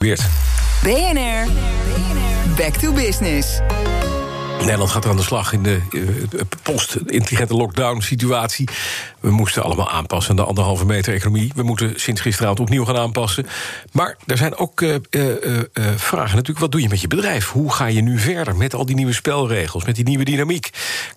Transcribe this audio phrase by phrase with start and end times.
[0.00, 0.28] Weert.
[0.82, 1.46] BNR,
[2.56, 3.60] back to business.
[4.60, 8.68] Nederland gaat er aan de slag in de uh, post-intelligente lockdown-situatie.
[9.20, 11.52] We moesten allemaal aanpassen aan de anderhalve meter economie.
[11.54, 13.46] We moeten sinds gisteravond opnieuw gaan aanpassen.
[13.92, 15.58] Maar er zijn ook uh, uh,
[15.96, 16.58] vragen natuurlijk.
[16.58, 17.48] Wat doe je met je bedrijf?
[17.48, 20.70] Hoe ga je nu verder met al die nieuwe spelregels, met die nieuwe dynamiek?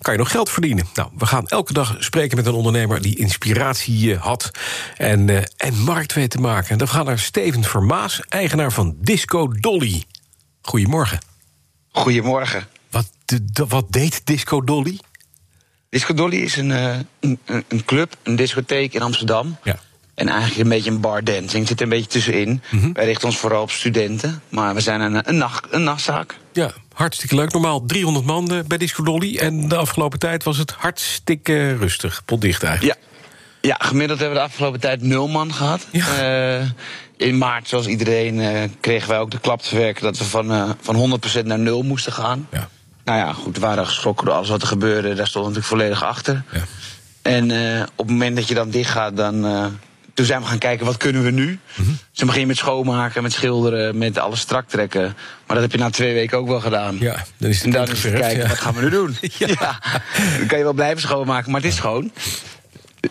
[0.04, 0.86] Kan je nog geld verdienen?
[0.94, 4.50] Nou, we gaan elke dag spreken met een ondernemer die inspiratie had
[4.96, 6.70] en, en markt weet te maken.
[6.70, 10.04] En dan gaan naar Steven Vermaas, eigenaar van Disco Dolly.
[10.62, 11.18] Goedemorgen.
[11.92, 12.66] Goedemorgen.
[12.90, 14.98] Wat, de, wat deed Disco Dolly?
[15.88, 19.56] Disco Dolly is een, uh, een, een, club, een discotheek in Amsterdam.
[19.62, 19.76] Ja.
[20.14, 21.68] En eigenlijk een beetje een bar dancing.
[21.68, 22.62] Zit er een beetje tussenin.
[22.70, 22.92] Mm -hmm.
[22.92, 24.42] Wij richten ons vooral op studenten.
[24.48, 26.38] Maar we zijn een, een, nacht, een nachtzaak.
[26.52, 27.52] Ja, hartstikke leuk.
[27.52, 29.36] Normaal 300 man uh, bij Disco Dolly.
[29.36, 32.22] En de afgelopen tijd was het hartstikke rustig.
[32.24, 32.98] Potdicht eigenlijk.
[32.98, 33.12] Ja.
[33.60, 35.86] Ja, gemiddeld hebben we de afgelopen tijd nul man gehad.
[35.92, 36.58] Ja.
[36.60, 36.68] Uh,
[37.16, 40.52] in maart, zoals iedereen, uh, kregen wij ook de klap te werken dat we van,
[40.52, 42.48] uh, van 100% naar nul moesten gaan.
[42.50, 42.68] Ja.
[43.04, 45.14] Nou ja, goed, we waren geschrokken door alles wat er gebeurde.
[45.14, 46.42] Daar stonden we natuurlijk volledig achter.
[46.52, 46.64] Ja.
[47.22, 47.50] En
[47.96, 49.44] op het moment dat je dan dicht gaat, dan.
[50.14, 51.46] Toen zijn we gaan kijken, wat kunnen we nu?
[51.46, 51.84] Mm -hmm.
[51.84, 55.02] Dus dan begin je met schoonmaken, met schilderen, met alles strak trekken.
[55.46, 56.96] Maar dat heb je na twee weken ook wel gedaan.
[57.00, 58.48] Ja, dan is het en dan is het kijken, ja.
[58.48, 59.16] wat gaan we nu doen?
[59.38, 59.46] Ja.
[59.46, 59.80] ja.
[60.38, 62.12] Dan kan je wel blijven schoonmaken, maar het is schoon.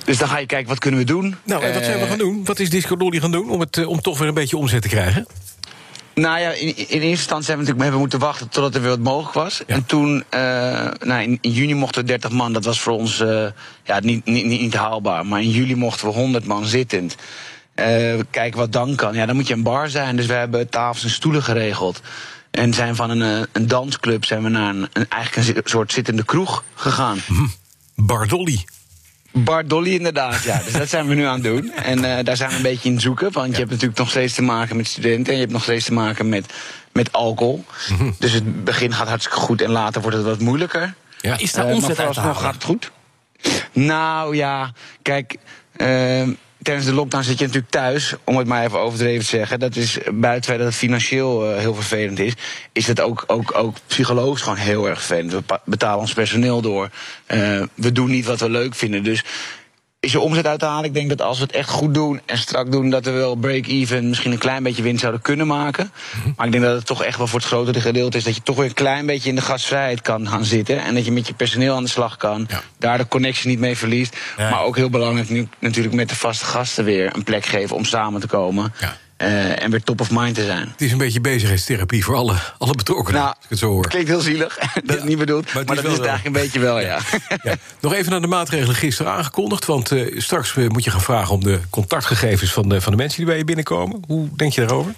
[0.05, 1.35] Dus dan ga je kijken, wat kunnen we doen?
[1.43, 2.45] Nou, en wat zijn we gaan doen?
[2.45, 4.87] Wat is Disco Dolly gaan doen om, het, om toch weer een beetje omzet te
[4.87, 5.27] krijgen?
[6.15, 8.89] Nou ja, in, in eerste instantie hebben we natuurlijk hebben moeten wachten totdat er weer
[8.89, 9.61] wat mogelijk was.
[9.67, 9.75] Ja.
[9.75, 10.39] En toen, uh,
[10.99, 12.53] nou, in, in, juni mochten we 30 man.
[12.53, 13.45] Dat was voor ons uh,
[13.83, 15.25] ja, niet, niet, niet, niet, haalbaar.
[15.25, 17.15] Maar in juli mochten we 100 man zittend.
[17.75, 19.15] Uh, kijken wat dan kan.
[19.15, 20.15] Ja, dan moet je een bar zijn.
[20.15, 22.01] Dus we hebben tafels en stoelen geregeld.
[22.51, 26.25] En zijn van een, een dansclub zijn we naar een, een, eigenlijk een soort zittende
[26.25, 27.19] kroeg gegaan.
[27.27, 28.05] Hm.
[28.05, 28.27] Bar
[29.33, 29.45] Dolly.
[29.45, 30.61] Bar Dolly inderdaad, ja.
[30.63, 31.71] Dus dat zijn we nu aan het doen.
[31.71, 33.31] En uh, daar zijn we een beetje in zoeken.
[33.31, 33.51] Want ja.
[33.51, 35.25] je hebt natuurlijk nog steeds te maken met studenten.
[35.25, 36.53] En je hebt nog steeds te maken met,
[36.91, 37.65] met alcohol.
[37.89, 38.15] Mm -hmm.
[38.19, 39.61] Dus het begin gaat hartstikke goed.
[39.61, 40.93] En later wordt het wat moeilijker.
[41.21, 41.37] Ja.
[41.37, 42.35] Is daar uh, omzet uit te halen?
[42.35, 42.91] gaat het goed.
[43.71, 45.35] Nou ja, kijk...
[45.77, 46.27] Uh,
[46.63, 49.59] tijdens de lockdown zit je natuurlijk thuis, om het maar even overdreven te zeggen.
[49.59, 52.33] Dat is buiten dat het financieel uh, heel vervelend is,
[52.71, 55.31] is het ook, ook, ook psychologisch gewoon heel erg vervelend.
[55.31, 56.89] We betalen ons personeel door.
[57.27, 59.03] Uh, we doen niet wat we leuk vinden.
[59.03, 59.23] Dus
[60.03, 60.85] is je omzet uit te halen?
[60.85, 63.35] Ik denk dat als we het echt goed doen en strak doen, dat we wel
[63.35, 65.91] break-even, misschien een klein beetje winst zouden kunnen maken.
[66.11, 66.33] -hmm.
[66.37, 68.41] Maar ik denk dat het toch echt wel voor het grotere gedeelte is dat je
[68.41, 70.83] toch weer een klein beetje in de gastvrijheid kan gaan zitten.
[70.83, 72.45] En dat je met je personeel aan de slag kan.
[72.49, 72.61] Ja.
[72.77, 74.17] Daar de connectie niet mee verliest.
[74.37, 74.49] Ja.
[74.49, 77.85] Maar ook heel belangrijk nu natuurlijk met de vaste gasten weer een plek geven om
[77.85, 78.73] samen te komen.
[78.79, 78.97] Ja.
[79.23, 80.67] Uh, en weer top of mind te zijn.
[80.71, 83.21] Het is een beetje bezigheidstherapie voor alle, alle betrokkenen.
[83.21, 83.87] Nou, als ik het zo hoor.
[83.87, 85.53] Klinkt heel zielig, dat Ja, is niet bedoeld.
[85.53, 86.99] maar dat is het eigenlijk een beetje wel, ja.
[87.43, 87.55] Ja.
[87.79, 89.65] Nog even naar de maatregelen gisteren aangekondigd.
[89.65, 92.97] Want uh, straks uh, moet je gaan vragen om de contactgegevens van de, van de
[92.97, 94.03] mensen die bij je binnenkomen.
[94.07, 94.93] Hoe denk je daarover?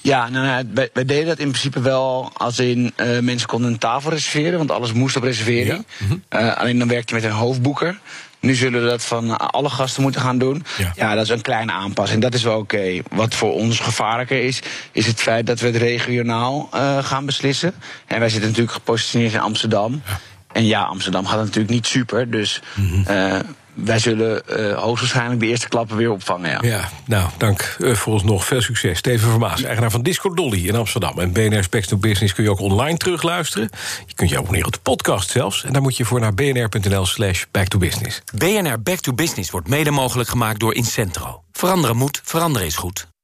[0.00, 3.72] Ja, nou, nou, wij, wij, deden dat in principe wel als in uh, mensen konden
[3.72, 5.84] een tafel reserveren, want alles moest op reservering.
[5.98, 6.06] Ja.
[6.06, 6.40] Mm -hmm.
[6.40, 7.98] uh, alleen dan werkte je met een hoofdboeker.
[8.42, 10.64] Nu zullen we dat van alle gasten moeten gaan doen.
[10.78, 12.22] Ja, ja dat is een kleine aanpassing.
[12.22, 12.76] Dat is wel oké.
[12.76, 13.02] Okay.
[13.10, 17.74] Wat voor ons gevaarlijker is, is het feit dat we het regionaal uh, gaan beslissen.
[18.06, 20.02] En wij zitten natuurlijk gepositioneerd in Amsterdam.
[20.06, 20.18] Ja.
[20.52, 22.30] En ja, Amsterdam gaat natuurlijk niet super.
[22.30, 22.94] Dus Mhm.
[22.94, 23.42] mm -hmm.
[23.74, 26.50] wij zullen uh, hoogstwaarschijnlijk de eerste klappen weer opvangen.
[26.50, 28.44] Ja, ja nou, dank uh, voor ons nog.
[28.44, 28.98] Veel succes.
[28.98, 31.18] Steven Vermaas, eigenaar van Disco Dolly in Amsterdam.
[31.18, 33.70] En BNR Specs to Business kun je ook online terugluisteren.
[34.06, 35.64] Je kunt je abonneren op de podcast zelfs.
[35.64, 38.22] En daar moet je voor naar bnr.nl slash back to business.
[38.34, 41.42] BNR Back to Business wordt mede mogelijk gemaakt door Incentro.
[41.52, 43.11] Veranderen moet, veranderen is goed.